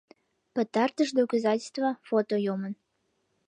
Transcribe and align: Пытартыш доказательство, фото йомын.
Пытартыш 0.53 1.09
доказательство, 1.19 1.89
фото 2.07 2.35
йомын. 2.45 2.73